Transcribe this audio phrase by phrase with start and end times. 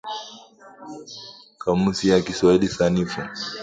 [1.59, 3.21] Kamusi ya Kiwahili sanifu